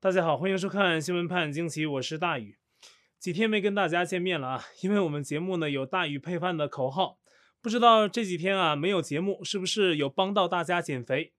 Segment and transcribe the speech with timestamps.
[0.00, 2.56] 大家好，欢迎收看新闻判惊奇，我是大宇。
[3.18, 7.18] 几天没跟大家见面了啊，因为我们节目呢有大宇配饭的口号，
[7.60, 11.32] 不知道这几天啊没有节目，是不是有帮到大家减肥？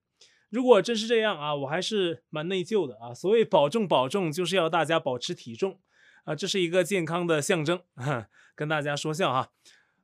[0.50, 3.14] 如果真是这样啊，我还是蛮内疚的啊。
[3.14, 5.80] 所谓保重保重，就是要大家保持体重
[6.24, 7.80] 啊，这是一个健康的象征，
[8.54, 9.52] 跟大家说笑哈。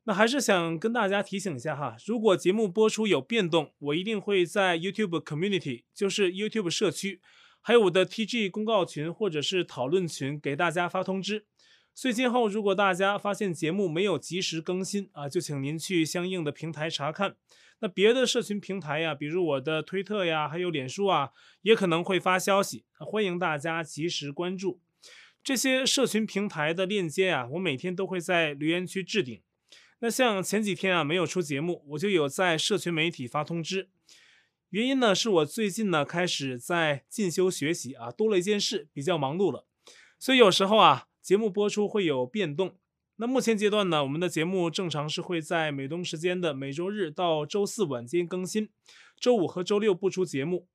[0.04, 7.20] 那还是想跟大家提醒一下哈，如果节目播出有变动，我一定会在 YouTube Community，就是 YouTube 社区。
[7.66, 11.46] 还有我的 TG 公告群或者是讨论群给大家发通知，
[11.96, 17.34] 所以今后如果大家发现节目没有及时更新啊，就请您去相应的平台查看。
[17.80, 21.30] 那别的社群平台呀，比如我的推特呀，还有脸书啊，
[21.62, 24.80] 也可能会发消息，欢迎大家及时关注。
[25.42, 29.42] 这些社群平台的链接啊，我每天都会在留言区置顶。
[29.98, 33.88] 那像前几天啊没有出节目，我就有在社群媒体发通知。
[34.76, 39.64] 原因呢，是我最近呢开始在进修学习啊，多了一件事，比较忙碌了，
[40.18, 42.76] 所以有时候啊节目播出会有变动。
[43.16, 48.68] 那目前阶段呢，我们的节目正常是会在美东时间的每周日到周四晚间更新，
[49.18, 50.68] 周五和周六不出节目。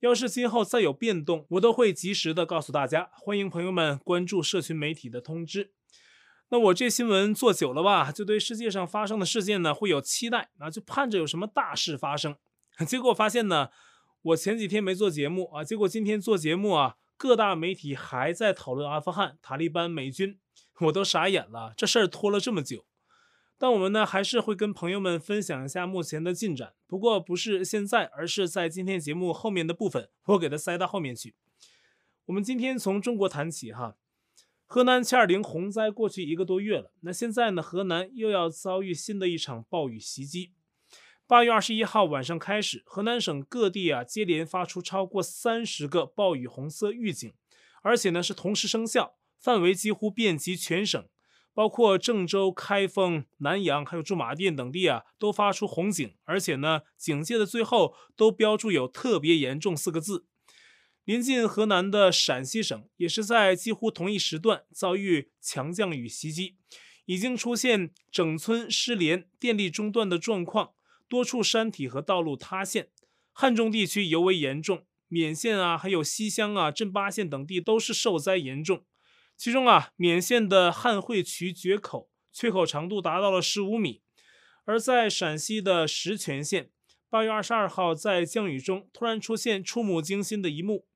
[0.00, 3.08] 要是今后再有变动，我都会及时的告诉大家。
[3.14, 5.72] 欢迎朋友们关注社群媒体的通知。
[6.50, 12.36] 那我这新闻做久了吧，就对世界上发生的事件呢会有期待啊，就盼着有什么大事发生。
[12.86, 13.70] 结果发现呢，
[14.22, 20.38] 我前几天没做节目啊，结果今天做节目啊，各大媒体还在讨论阿富汗、塔利班、美军，
[20.80, 21.72] 我都傻眼了。
[21.76, 22.84] 这事儿拖了这么久，
[23.56, 26.74] 但我们呢还是会跟朋友们分享一下目前的进展。
[26.86, 31.34] 不过不是现在，而是在今天节目后面的部分，我给它塞到后面去。
[32.26, 33.96] 我们今天从中国谈起哈，
[34.66, 40.52] 河南七二零洪灾过去一个多月了，那现在呢，河南又要遭遇新的一场暴雨袭击。
[41.28, 47.34] 八月二十一号晚上开始，河南省各地啊接连发出超过三十个暴雨红色预警，
[47.82, 51.04] 而且呢是同时生效，范围几乎遍及全省，
[51.52, 60.26] 包括郑州、开封、南阳还有驻马店等地啊都发出红警，而且呢警戒的最后都标注有特别严重四个字。
[61.04, 66.54] 临近河南的陕西省也是在几乎同一时段遭遇强降雨袭击，
[67.06, 70.74] 已经出现整村失联、电力中断的状况。
[71.08, 72.88] 多处山体和道路塌陷，
[73.32, 78.84] 汉中地区尤为严重，勉县啊，还有西乡啊、镇巴县等地都是受灾严重。
[79.36, 84.02] 其中啊，勉县的汉汇渠决口，缺口长度达到了十五米；
[84.64, 86.70] 而在陕西的石泉县，
[87.08, 90.86] 八月二十二号在降雨中突然出现触目惊心的一幕，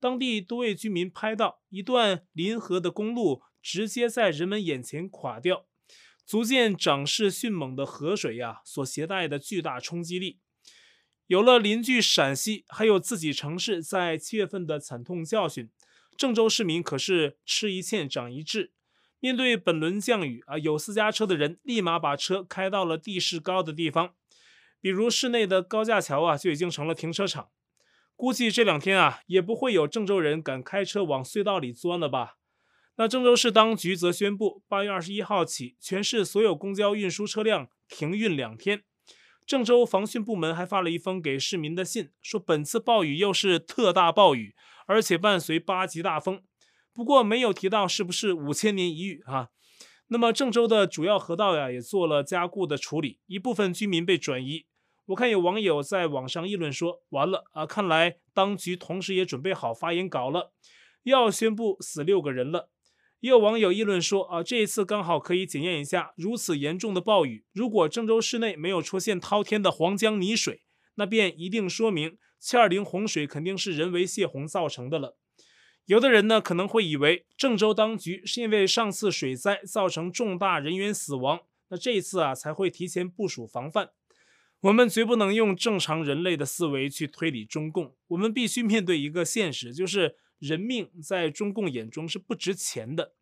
[0.00, 5.66] 当地多位居民拍到一段临河的公路直接在人们眼前垮掉。
[6.30, 10.38] 足见涨势迅猛的河水呀、所携带的巨大冲击力。
[11.26, 15.68] 有了邻居陕西，还有自己城市在七月份的惨痛教训，
[16.16, 18.70] 郑州市民可是吃一堑长一智。
[19.18, 24.14] 面对本轮降雨啊，有私家车的人立马把车开到了地势高的地方，
[24.80, 27.48] 比如市内的高架桥啊，就已经成了停车场。
[28.14, 32.36] 估计这两天啊，也不会有郑州人敢开车往隧道里钻了吧。
[33.00, 38.82] 那郑州市当局则宣布，八月二十一号起，全市所有公交运输车辆停运两天。
[39.46, 44.54] 郑州防汛部门还发了一封给市民的信，说本次暴雨又是特大暴雨，
[44.86, 46.42] 而且伴随八级大风。
[46.92, 49.48] 不过没有提到是不是五千年一遇啊。
[50.08, 54.66] 那么郑州的主要河道呀，也做了加固的处理，一部分居民被转移。
[55.06, 60.52] 我看有网友在网上议论说，完了啊，看来当局同时也准备好发言稿了，
[61.04, 62.68] 要宣布死六个人了。
[63.20, 70.62] 也有网友议论说啊，这一次刚好可以检验一下，如此严重的暴雨，如果郑州市内没有出现滔天的黄江泥水，
[70.94, 75.18] 那便一定说明七二零洪水肯定是人为泄洪造成的了。
[75.84, 83.90] 有的人呢可能会以为郑州当局是因为上次水灾造成重大人员死亡，那这一次啊才会提前部署防范。
[84.62, 90.16] 我们绝不能用正常人类的思维去推理中共，我们必须面对一个现实，就是。
[90.40, 93.12] 人命在中共眼中是不值钱的，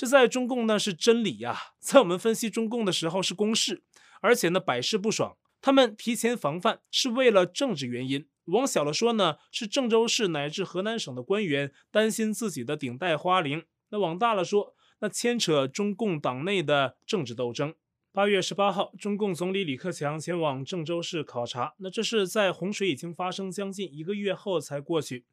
[0.00, 3.82] 这在中共呢是真理呀，在我们分析中共的时候是公式，
[4.22, 5.36] 而且呢百试不爽。
[5.60, 17.74] 他们提前防范是为了政治原因，往小了说呢是郑州市乃至河南省的官员担心自己的顶戴花翎，那往大了说，那牵扯中共党内的政治斗争。
[18.10, 25.26] 八月十八号，中共总理李克强前往郑州市考察，那这是在洪水已经发生将近一个月后才过去。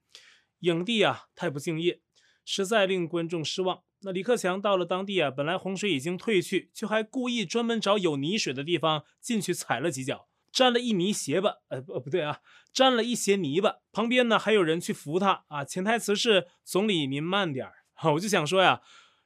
[0.59, 2.01] 影帝啊，太不敬业，
[2.43, 3.83] 实在令观众失望。
[4.01, 12.39] 那李克强到了当地啊，本来洪水已经退去，却还故意专门找有泥水的地方进去踩了几脚，沾了一泥鞋吧，呃不不对啊，
[12.71, 13.77] 沾了一鞋泥巴。
[13.91, 17.73] 旁边呢还有人去扶他啊，潜台词是总理您慢点儿。
[18.13, 18.81] 我就想说呀，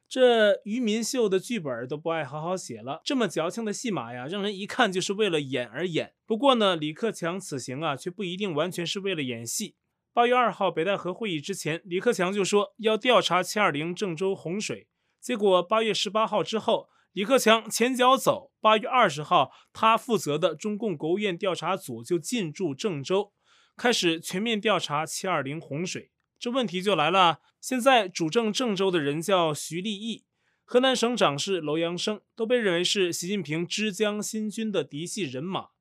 [0.07, 6.13] 这于民秀的剧本都不爱好好写了，这么矫情的戏码呀，让人一看就是为了演而演。
[6.25, 9.75] 不过呢，李克强此行啊，却不一定完全是为了演戏。
[10.13, 14.87] 八月二号北戴河会议之前，李克强就说要调查七二零郑州洪水，
[15.21, 16.89] 结果八月十八号之后。
[17.13, 23.33] 李克强前脚走，八月二十号，他负责的中共国务院调查组就进驻郑州，
[23.75, 26.11] 开始全面调查七二零洪水。
[26.39, 30.23] 这问题就来了，现在主政郑州的人叫徐立毅，
[30.63, 35.71] 河南省长是楼阳生，都被认为是习近平之江新军的嫡系人马。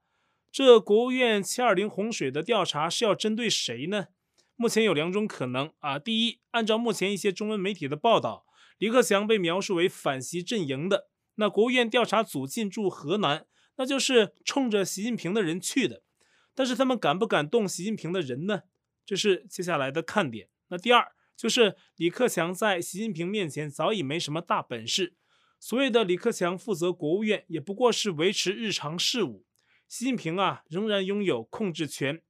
[0.51, 4.07] 这国务院七二零洪水的调查是要针对谁呢？
[4.61, 5.99] 目前有两种可能啊。
[5.99, 8.45] 第一，按照目前一些中文媒体的报道，
[8.77, 11.09] 李克强被描述为反习阵营的。
[11.37, 13.47] 那国务院调查组进驻河南，
[13.77, 16.03] 那就是冲着习近平的人去的。
[16.55, 18.65] 但是他们敢不敢动习近平的人呢？
[19.07, 20.51] 这是接下来的看点。
[20.69, 25.15] 那第二就是李克强在习近平面前早已没什么大本事，
[25.59, 29.47] 所谓的李克强负责国务院，也不过是维持日常事务。
[29.89, 32.21] 习近平啊，仍然拥有控制权。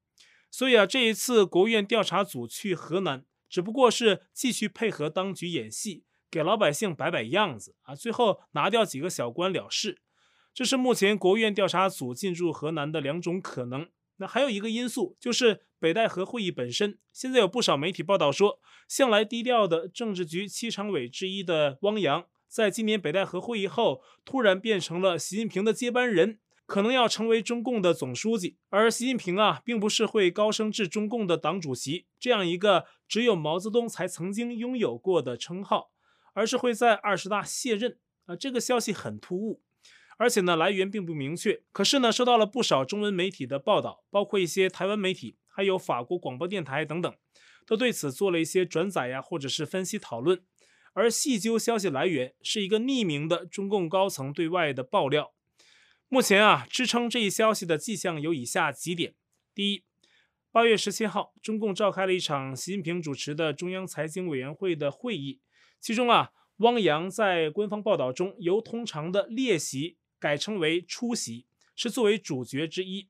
[0.50, 6.04] 所以啊，这一次国务院调查组去河南，只不过是继续配合当局演戏。
[6.30, 10.00] 给老百姓摆摆样子啊，最后拿掉几个小官了事。
[10.54, 13.88] 这是目前国务院调查组进驻河南的两种可能。
[14.18, 16.98] 那还有一个因素就是北戴河会议本身。
[17.12, 26.38] 现在有不少媒体报道说，向来低调的政治局七常委之一的汪洋，在今年北戴河会议后，突然变成了习近平的接班人，
[26.70, 28.56] 可能要成为中共的总书记。
[28.68, 35.90] 而习近平啊，并不是会高升至中共的党主席这样一个只有毛泽东才曾经拥有过的称号。
[36.32, 39.62] 而是会在二十大卸任啊，这个消息很突兀，
[40.16, 41.60] 而且呢来源并不明确。
[41.72, 47.12] 可是呢，收到了不少中文媒体的报道，包括一些台湾媒体，还有法国广播电台等等，
[47.66, 50.40] 都对此做了一些转载呀，或者是分析讨论。
[50.92, 55.32] 而细究消息来源，是一个匿名的中共高层对外的爆料。
[56.12, 59.14] 目前啊，支撑这一消息的迹象有以下几点：
[59.54, 59.84] 第一，
[60.50, 65.40] 八月十七号，中共召开了一场习近平主持的中央财经委员会的会议。
[65.78, 71.46] 其中啊，汪洋在官方报道中由通常的列席改称为出席，
[71.76, 73.08] 是作为主角之一，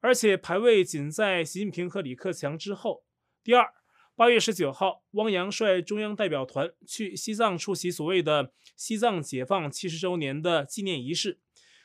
[0.00, 3.04] 而且排位仅在习近平和李克强之后。
[3.44, 3.74] 第二，
[4.16, 11.38] 八月十九号，汪洋率中央代表团去西藏出席所谓的西藏解放七十周年的纪念仪式。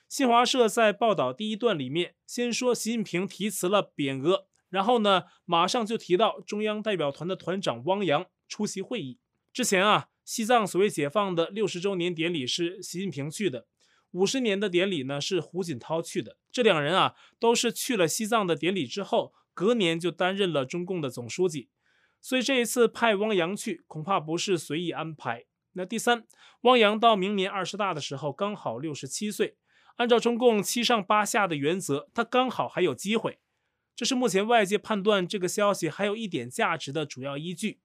[0.09, 9.19] 新华社在报道第一段里面，先说习近平题词了匾额，然后呢，马上就提到中央代表团的团长汪洋出席会议。
[9.51, 13.68] 之前啊，西藏所谓解放的六十周年典礼是习近平去的，
[14.12, 16.38] 五十年的典礼呢是胡锦涛去的。
[16.53, 21.68] 这两人啊都是去了西藏的典礼之后，隔年就担任了中共的总书记。
[22.21, 25.44] 所以这一次派汪洋去，恐怕不是随意安排。
[25.74, 26.25] 那第三，
[26.62, 29.57] 汪洋到明年二十大的时候刚好六十七岁，
[29.97, 33.39] 按照中共七上八下的原则，他刚好还有机会。
[33.95, 37.79] 这是目前外界判断这个消息还有一点价值的主要依据。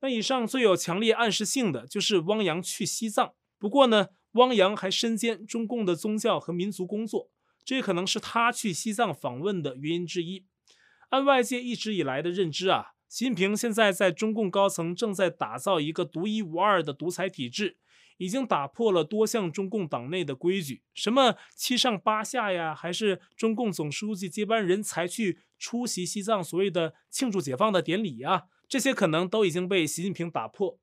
[0.00, 3.34] 那以上最有强烈暗示性的就是汪洋去西藏。
[3.58, 7.30] 不过呢，汪洋还身兼中共的宗教和民族工作，
[7.64, 10.46] 这也可能是他去西藏访问的原因之一。
[11.10, 17.76] 按外界一直以来的认知啊，习近平现在在中共高层正在打造一个独一无二的独裁体制，
[18.22, 28.44] 已经打破了多项中共党内的规矩，什么七上八下呀，还是中共总书记接班人才去出席西藏所谓的庆祝解放的典礼呀。
[28.68, 30.78] 这些可能都已经被习近平打破。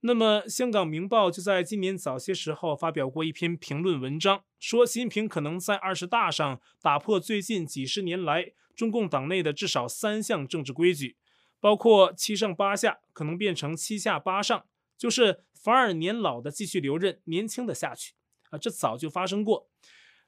[0.00, 11.16] 那么，香港《明报》就在今年早些时候发表过一篇评论文章，说习近平可能在二十大上打破最近几十年来中共党内的至少三项政治规矩，
[11.60, 14.66] 包括七上八下可能变成七下八上，
[14.98, 18.14] 就是反而年老的继续留任，年轻的下去。
[18.50, 19.68] 啊，这早就发生过。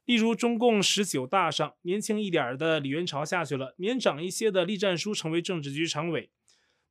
[0.05, 6.31] 例如，中共十九大上，年轻一点的李元朝下去了，年长一些的栗战书成为政治局常委。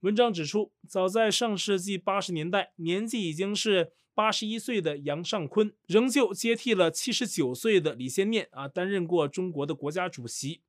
[0.01, 10.63] 文章指出，早在上世纪八十年代，年纪已经是八十一岁的杨尚昆，仍旧接替了七十九岁的李先念啊，担任过中国的国家主席。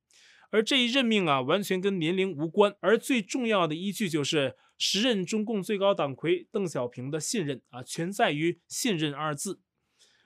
[0.50, 9.60] 而这一任命啊，完全跟年龄无关，而最重要的依据就是时任中共最高党魁邓小平的信任啊，全在于“信任”二字。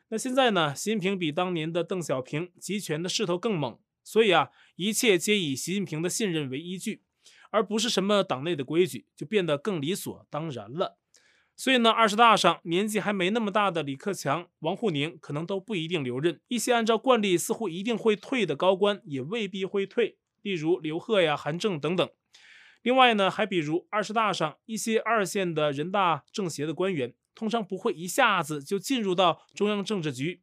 [0.08, 7.02] 那现在呢，习近平比当年的邓小平集权的势头更猛，所以啊，一切皆以习近平的信任为依据。
[7.50, 10.96] 而不是什么党内的规矩，就变得更理所当然了。
[11.54, 22.08] 所以呢，二十大上年纪还没那么大的李克强、王沪宁可能都不一定留任，一些按照惯例似乎一定会退的高官也未必会退，例如刘鹤呀、韩正等等。
[22.87, 30.40] 另外呢，还比如二十大上一些二线的人大政协的官员，通常不会一下子就进入到中央政治局，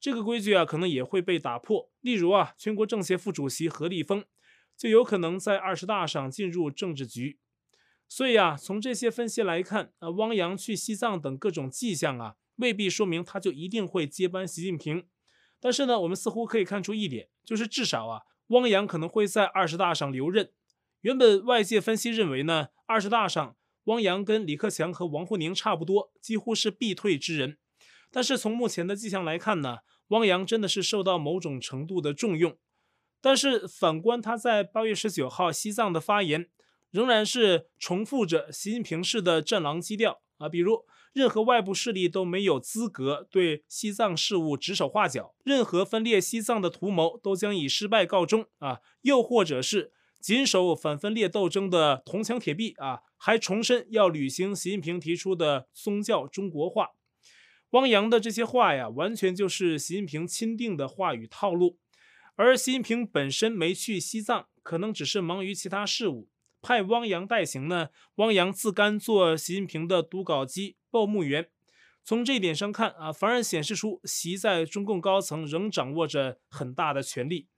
[0.00, 1.88] 这个规矩啊，可能也会被打破。
[2.00, 4.24] 例如啊，全国政协副主席何立峰
[4.76, 7.38] 就有可能在二十大上进入政治局。
[8.08, 15.06] 所以啊，从这些分析来看，啊，汪洋去西藏等各种迹象啊，未必说明他就一定会接班习近平。
[15.60, 20.50] 但是呢，我们似乎可以看出一点，就是至少啊，汪洋可能会在二十大上留任。
[21.04, 27.58] 原本外界分析认为呢，二十大上汪洋跟李克强和王沪宁差不多，几乎是必退之人。
[28.10, 32.56] 但是从目前的迹象来看呢，汪洋真的是受到某种程度的重用。
[33.20, 36.48] 但是反观他在八月十九号西藏的发言。
[36.90, 49.92] 仍然是重复着习近平式的战狼基调啊，比如任何外部势力都没有资格对西藏事务指手画脚，任何分裂西藏的图谋都将以失败告终啊，又或者是
[50.24, 56.92] 谨守反分裂斗争的铜墙铁壁啊，还重申要履行习近平提出的宗教中国化。
[57.72, 61.76] 汪洋的这些话呀，完全就是习近平钦定的话语套路，
[62.36, 66.30] 而习近平本身没去西藏，可能只是忙于其他事务。
[66.62, 67.90] 派汪洋代行呢？
[68.14, 71.50] 汪洋自甘做习近平的读稿机、报幕员。
[72.02, 77.48] 从这一点上看啊，反而显示出习在中共高层仍掌握着很大的权力。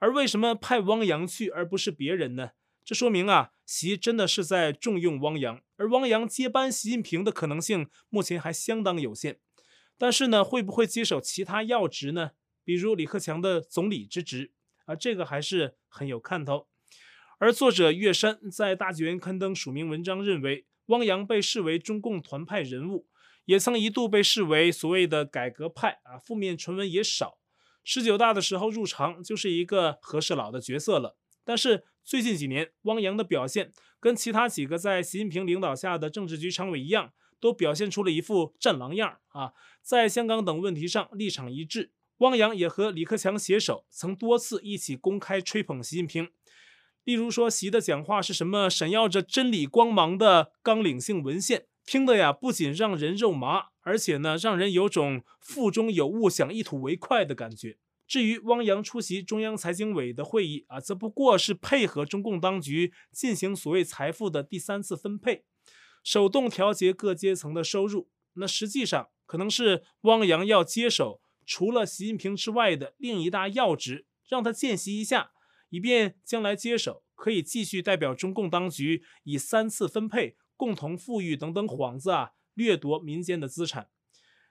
[0.00, 2.50] 而为什么派汪洋去而不是别人呢？
[2.84, 9.40] 这说明啊，习真的是在重用汪洋，而汪洋接班习近平的可能性目前还相当有限。
[9.98, 12.32] 但是呢，会不会接手其他要职呢？
[12.62, 14.52] 比如李克强的总理之职？
[14.84, 16.68] 啊，这个还是很有看头。
[17.38, 23.08] 而作者岳山在大纪元刊登署名文章，认为汪洋被视为中共团派人物，
[23.46, 27.38] 也曾一度被视为所谓的改革派啊，负面传闻也少。
[27.88, 31.16] 十九大的时候入常就是一个和事佬的角色了。
[31.44, 39.52] 但是最近几年，汪洋的表现跟其他几个在习近平领导下的政治局常委一样，都表现出了一副战狼样啊，
[39.82, 41.92] 在香港等问题上立场一致。
[42.18, 46.28] 汪洋也和李克强携手，曾多次一起公开吹捧习近平。
[47.04, 57.78] 例如说，习的讲话是什么闪耀着真理光芒的纲领性文献，听得呀不仅让人肉麻，而且呢让人有种腹中有物想一吐为快的感觉。
[58.08, 65.44] 至于汪洋出席中央财经委的会议啊，则不过是配合中共当局进行所谓财富的第三次分配，
[66.02, 68.10] 手动调节各阶层的收入。
[68.34, 71.20] 那实际上可能是汪洋要接手。
[71.48, 75.30] 除了习近平之外的另一大要职，让他见习一下，
[75.68, 83.88] 以便将来接手可以继续代表中共当局以三次分配、共同富裕等等幌子啊，掠夺民间的资产。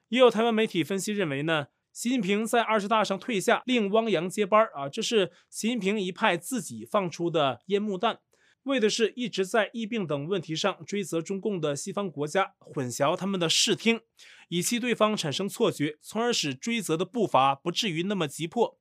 [0.10, 8.20] 也有台湾媒体分析认为呢，习近平在二十大上退下，令汪洋接班啊，这是习近平一派自己放出的烟幕弹。
[8.64, 14.02] 为的是一直在疫病等问题上追责中共的西方国家，混淆他们的视听，
[14.50, 18.80] 以期对方产生错觉，从而使追责的步伐不至于那么急迫。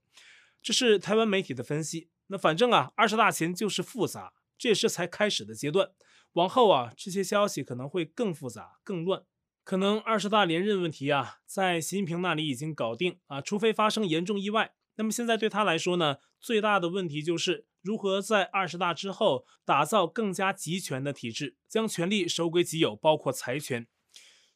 [0.62, 2.08] 这是台湾媒体的分析。
[2.28, 5.90] 那反正啊，二十大前就是复杂，这也是才开始的阶段。
[6.34, 9.24] 往后啊，这些消息可能会更复杂、更乱。
[9.64, 14.74] 可能二十大连任问题啊，在习近平那里已经搞定啊，除非发生严重意外。
[14.96, 17.66] 那么现在对他来说呢，最大的问题就是。
[17.84, 23.86] 如何在二十大之后打造更加集权的体制，将权力收归己有，包括财权。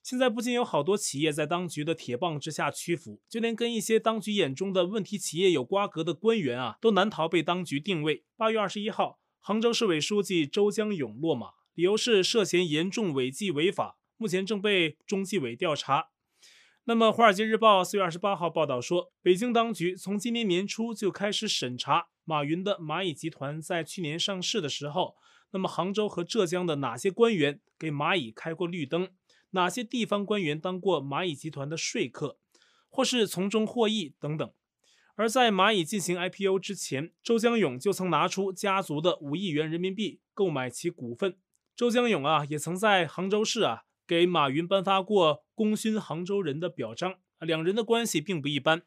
[0.03, 8.25] 现在不仅有好多企业在当局的铁棒之下屈服，就连跟一些当局眼中的问题企业有瓜葛的官员啊，都难逃被当局定位。
[8.35, 16.09] 八月二十一号，杭州市委书记周江勇落马，理由是涉嫌严重违纪违法，目前正被中纪委调查。
[16.87, 22.09] 那么，《华尔街日报》四月二十八号报道说，北京当局从今年年初就开始审查。
[22.25, 25.15] 马云的蚂蚁集团在去年上市的时候，
[25.53, 29.11] 那么杭州和浙江的哪些官员给蚂蚁开过绿灯？
[29.51, 32.41] 哪些地方官员当过蚂蚁集团的说客，
[32.89, 34.53] 或是从中获益等等？
[35.15, 41.37] 而在蚂蚁进行 IPO 之前，周江勇就曾拿出家族的五亿元人民币购买其股份。
[41.79, 48.83] 周江勇啊，也曾在杭州市啊给马云颁发过“功勋杭州人”的表彰，两人的关系并不一般。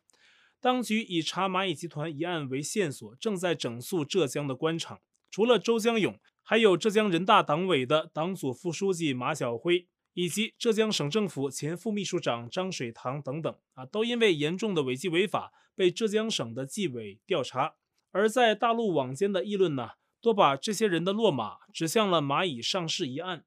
[0.60, 5.00] 当局以查蚂蚁集团一案为线索，正在整肃浙江的官场。
[5.30, 17.76] 除了周江勇，还有浙江人大党委的党组副书记马晓辉，以及浙江省政府前副秘书长张水塘等等啊，都因为严重的违纪违法被浙江省的纪委调查。
[18.12, 23.44] 而在大陆网间的议论呢，都把这些人的落马指向了蚂蚁上市一案。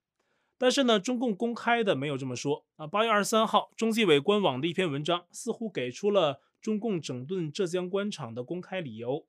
[0.57, 2.87] 但是呢，中共公开的没有这么说啊。
[2.87, 9.27] 八月二十三号，中纪委官网的一篇文章似乎给出了中共整顿浙江官场的公开理由，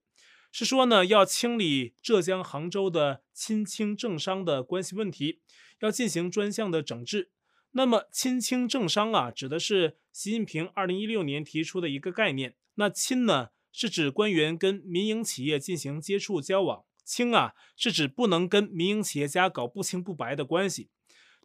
[0.51, 5.41] 是说呢，要清理浙江杭州的亲清政商的关系问题，
[5.81, 7.31] 要进行专项的整治。
[7.71, 12.55] 那么亲清政商啊，指的是习近平二零一六年提出的一个概念。
[12.75, 20.89] 那亲呢，是指官员跟民营企业进行接触交往；清啊，是指不能跟民营企业家搞不清不白的关系。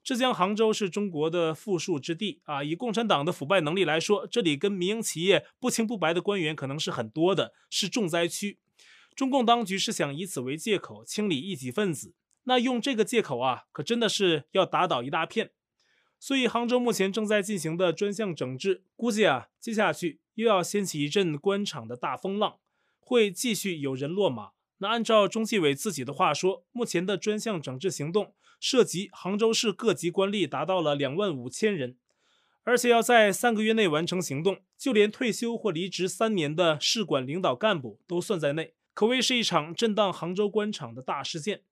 [0.02, 8.58] 浙江杭州是中国的富庶之地啊，以共产党的腐败能力来说，这里跟民营企业不清不白的官员可能是很多的，是重灾区。
[9.14, 12.14] 中共当局是想以此为借口清理异己分子，
[12.44, 15.50] 那用这个借口啊，可真的是要打倒一大片。
[16.18, 22.58] 所以杭州目前正在进行的专项整治，估计啊，接下去又要掀起一阵官场的大风浪，
[22.98, 24.52] 会继续有人落马。
[24.82, 31.98] 那按照中纪委自己的话说，目前的专项整治行动涉及杭州市各级官吏达到了两万五千人，
[32.64, 41.62] 而且要在三个月内完成行动，就连退休或离职三年的市管领导干部都算在内，可谓是一场震荡杭州官场的大事件。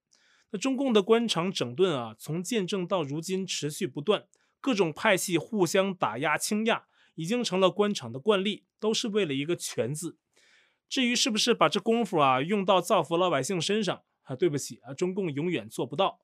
[0.51, 4.25] 那中共的官场整顿啊，从建政到如今持续不断，
[4.61, 6.83] 各种派系互相打压倾轧，
[7.15, 10.17] 已经成了官场的惯例，都是为了一个权字。
[10.89, 14.35] 至于是不是把这功夫啊用到造福老百姓身上啊？
[14.35, 16.19] 对不起啊，中共永远做不到。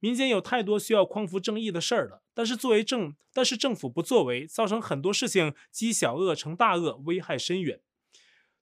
[0.00, 7.80] 民间有太多需要匡扶正义的事儿了，但是作为政，但是政府不作为，造成很多事情积小恶成大恶，危害深远。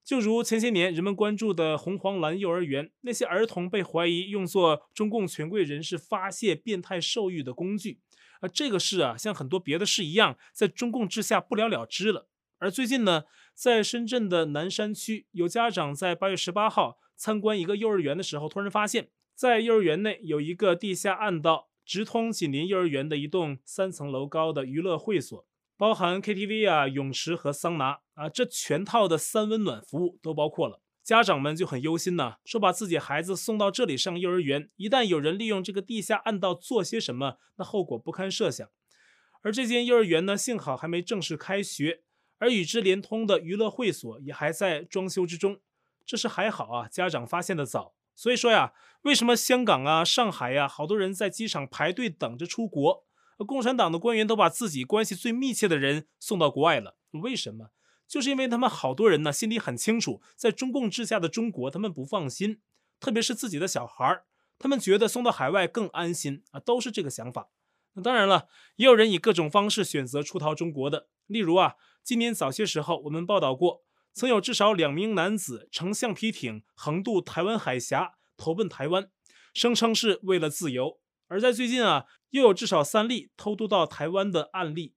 [0.03, 7.99] 就如前些年人们关注的红黄蓝幼儿园，那些儿童被怀疑用作中共权贵人士发泄变态兽欲的工具
[8.41, 12.28] 啊，这个事啊，像很多别的事一样，在中共之下不了了之了。
[12.59, 13.23] 而最近呢，
[13.53, 25.47] 在深圳的南山区，有家长在八月十八号参观一个幼儿园的时候，突然发现，在幼儿园内有一个地下暗道，直通紧邻幼儿园的一栋三层楼高的娱乐会所，
[25.77, 30.81] 包含 KTV 啊、泳池和桑拿啊，这全套的三温暖服务都包括了。
[31.01, 38.67] 家长们就很忧心呐，说把自己孩子送到这里上幼儿园，一旦有人利用这个地下暗道做些什么，那后果不堪设想。
[39.41, 42.01] 而这间幼儿园呢，幸好还没正式开学。
[42.39, 45.59] 而与之连通的娱乐会所也还在装修之中，
[46.05, 47.93] 这是还好啊，家长发现的早。
[48.15, 48.73] 所以说呀，
[49.03, 53.05] 为什么香港啊、上海呀，好多人在机场排队等着出国，
[53.45, 56.97] 共产党的官员都把自己关系最密切的人送到国外了？
[57.11, 57.69] 为什么？
[58.07, 62.59] 就是因为他们好多人呢，心里很清楚，在中共治下的中国，他们不放心，
[62.99, 64.25] 特别是自己的小孩儿，
[64.57, 67.49] 他们觉得送到海外更安心啊，都是这个想法。
[68.01, 71.75] 当然了，也有人以各种方式选择出逃中国的，例如啊。
[72.01, 73.83] 今年早些时候，我们报道过，
[74.13, 79.11] 曾有至少两名男子乘橡皮艇横渡台湾海峡，投奔台湾，
[79.53, 80.97] 声称是为了自由。
[81.27, 84.95] 而在最近啊，又有至少三例偷渡到台湾的案例。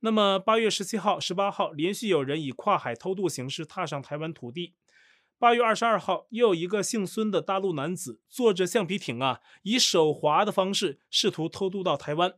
[0.00, 4.74] 那么八月十七号、十八号，连续有人以跨海偷渡形式踏上台湾土地。
[5.40, 12.34] 八月二十二号，又有一个姓孙的大陆男子坐着橡皮艇啊，以手滑的方式试图偷渡到台湾。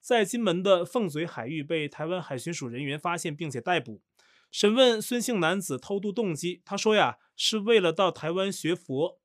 [0.00, 4.00] 在金门的凤嘴海域被台湾海巡署人员发现并且逮捕，
[4.52, 9.18] 审问孙姓男子偷渡动机，他说呀，是为了到台湾学佛。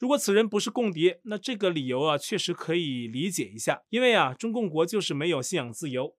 [0.00, 6.16] 如果此人不是共谍，那这个理由啊确实可以理解一下，因为啊中共国就是没有信仰自由。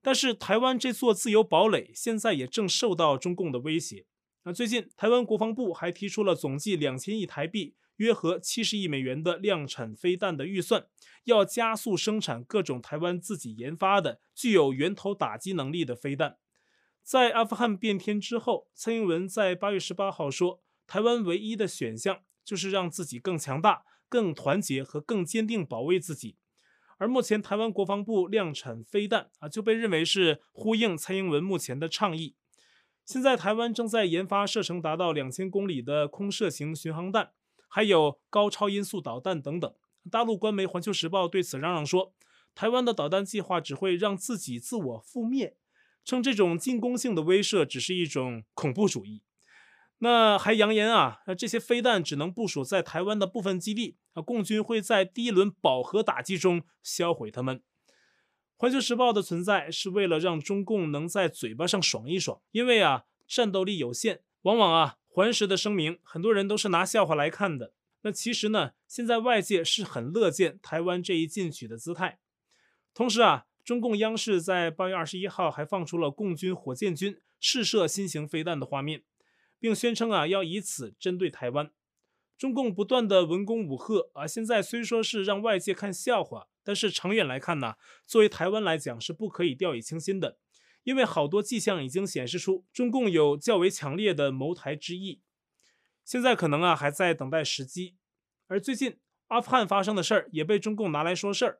[0.00, 4.06] 但是台湾这座自由堡垒现在也正受到中共的威胁。
[4.44, 7.74] 那最近台湾国防部还提出了总计两千亿台币。
[7.98, 10.86] 约合七十亿美元的量产飞弹的预算，
[11.26, 16.36] 要加速生产各种台湾自己研发的具有源头打击能力的飞弹。
[17.04, 26.36] 在阿富汗变天之后，蔡英文在八月十八号说，台湾唯一的选项就是让自己更强大、更团结和更坚定保卫自己。
[26.98, 32.34] 而目前台湾国防部量产飞弹啊，就被认为是呼应蔡英文目前的倡议。
[33.04, 37.32] 现在台湾正在研发射程达到两千公里的空射型巡航弹。
[37.66, 39.74] 还有高超音速导弹等等。
[40.08, 42.14] 大陆官媒《环球时报》对此嚷嚷说，
[42.54, 45.56] 台湾的导弹计划只会让自己自我覆灭，
[46.04, 49.22] 称这种进攻性的威慑只是一种恐怖主义。
[49.98, 57.58] 那还扬言啊，这些飞弹只能部署在台湾的部分基地，啊，共军会在第一轮饱和打击中销毁它们。
[58.56, 64.96] 《环球时报》的存在是为了让中共能在嘴巴上爽一爽，因为啊，战斗力有限，往往啊。
[65.08, 67.72] 环时的声明，很多人都是拿笑话来看的。
[68.02, 72.18] 那其实呢，现在外界是很乐见台湾这一进取的姿态。
[72.92, 79.04] 同时啊，中共央视在八月二十一号还放出了共军火箭军试射新型飞弹的画面，
[79.60, 81.70] 并宣称啊要以此针对台湾。
[82.36, 87.74] 中共不断的文攻武吓啊，现在虽说是让外界看笑话，但是长远来看呢，
[88.06, 90.38] 作为台湾来讲是不可以掉以轻心的，
[90.82, 95.20] 因为好多迹象已经显示出中共有较为强烈的谋台之意。
[96.04, 97.96] 现在可能啊还在等待时机，
[98.48, 98.96] 而最近
[99.28, 101.58] 阿富汗发生的事儿也被中共拿来说事儿，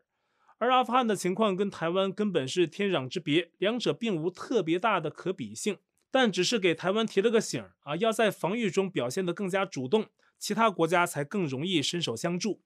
[0.58, 5.78] 而阿富汗的情况跟台湾根本是天壤之别，两者并无特别大的可比性。
[6.10, 10.06] 但只是给台湾提了个醒啊，要在防御中表现得更加主动，
[10.38, 12.62] 其他国家才更容易伸手相助。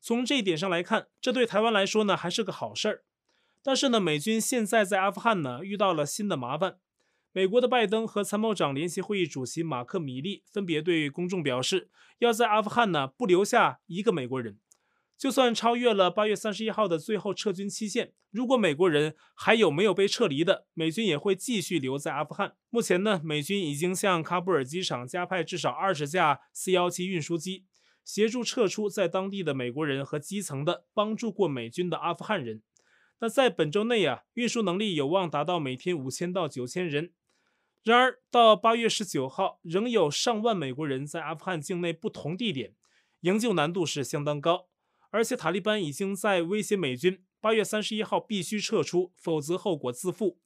[0.00, 3.04] 从这一点上来看，这对台湾来说呢还是个好事儿。
[3.62, 6.78] 但是呢，美军现在在阿富汗呢遇到了新的麻烦。
[7.32, 14.58] 美国的拜登和参谋长联席会议主席马克米利分别对公众表示，要在阿富汗呢不留下一个美国人。
[15.16, 22.54] 就算超越了八月三十一号的最后撤军期限，如果美国人还有没有被撤离的，美军也会继续留在阿富汗。
[22.70, 27.66] 目前呢，美军已经向喀布尔机场加派至少二十架 C 幺七运输机，
[28.12, 32.60] 协助撤出在当地的美国人和基层的帮助过美军的阿富汗人。
[33.20, 37.12] 那在本周内啊，运输能力有望达到每天五千到九千人。
[37.84, 42.74] 然而到八月十九号，仍有上万美国人在阿富汗境内不同地点，
[43.20, 44.66] 营救难度是相当高。
[45.10, 50.40] 而且塔利班已经在威胁美军，八月三十一号必须撤出，否则后果自负。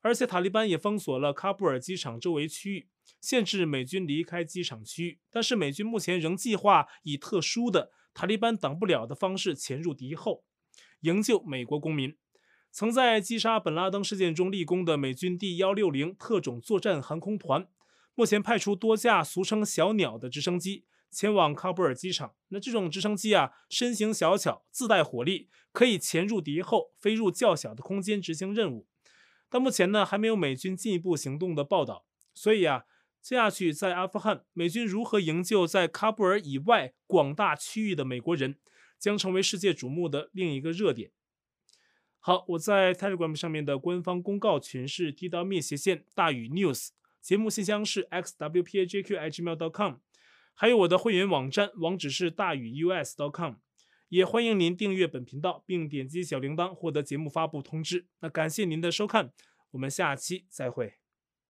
[0.00, 2.88] 而且塔利班也封锁了喀布尔机场周围区域，
[3.20, 5.18] 限制美军离开机场区域。
[5.30, 10.44] 但是美军目前仍计划以特殊的塔利班挡不了的方式潜入敌后，
[11.00, 12.16] 营救美国公民。
[12.72, 17.66] 曾在击杀本拉登事件中立功的美军第幺六零特种作战航空团，
[18.14, 20.84] 目前派出多架俗称“小鸟”的直升机。
[21.10, 28.86] 前往喀布尔机场，那这种直升机啊，身形小巧，自带火力，可以潜入敌后，飞入较小的空间执行任务。
[29.48, 32.06] 但目前呢，还没有美军进一步行动的报道。
[32.32, 32.84] 所以啊，
[33.22, 38.58] 接下去在阿富汗，美军如何营救在喀布尔以外广大区域的美国人，
[38.98, 41.10] 将成为世界瞩目的另一个热点。
[42.18, 46.88] 好，我在 Telegram 上面的官方公告群是 t.me 斜线大宇 news，
[47.20, 49.94] 节目信箱是 xwpajqhmail.com，。
[50.54, 53.54] 还有我的会员网站，网址是大宇 us.com，
[54.08, 58.06] 也欢迎您订阅本频道，并点击小铃铛获得节目发布通知。
[58.20, 59.32] 那感谢您的收看，
[59.70, 60.99] 我们下期再会。